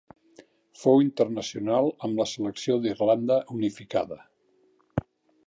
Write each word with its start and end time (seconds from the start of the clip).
Fou 0.83 1.03
internacional 1.03 1.89
amb 2.07 2.21
la 2.23 2.27
selecció 2.33 2.79
d'Irlanda 2.87 3.39
unificada. 3.59 4.19